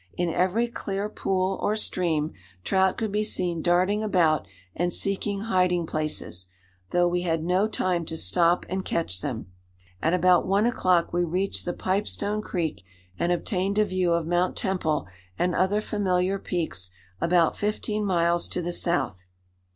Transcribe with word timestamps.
In 0.17 0.33
every 0.33 0.67
clear 0.67 1.09
pool 1.09 1.59
or 1.61 1.75
stream, 1.75 2.33
trout 2.63 2.97
could 2.97 3.11
be 3.11 3.23
seen 3.23 3.61
darting 3.61 4.01
about 4.03 4.47
and 4.75 4.91
seeking 4.91 5.41
hiding 5.41 5.85
places, 5.85 6.47
though 6.89 7.07
we 7.07 7.21
had 7.21 7.43
no 7.43 7.67
time 7.67 8.03
to 8.05 8.17
stop 8.17 8.65
and 8.67 8.83
catch 8.83 9.21
them. 9.21 9.51
At 10.01 10.15
about 10.15 10.47
one 10.47 10.65
o'clock 10.65 11.13
we 11.13 11.23
reached 11.23 11.65
the 11.65 11.73
Pipestone 11.73 12.41
Creek 12.41 12.81
and 13.19 13.31
obtained 13.31 13.77
a 13.77 13.85
view 13.85 14.13
of 14.13 14.25
Mount 14.25 14.57
Temple 14.57 15.05
and 15.37 15.53
other 15.53 15.81
familiar 15.81 16.39
peaks 16.39 16.89
about 17.21 17.55
fifteen 17.55 18.03
miles 18.03 18.47
to 18.47 18.61
the 18.63 18.73
south. 18.73 19.27